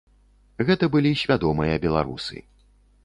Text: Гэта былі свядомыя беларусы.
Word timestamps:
Гэта 0.69 0.89
былі 0.95 1.11
свядомыя 1.23 1.75
беларусы. 1.85 2.37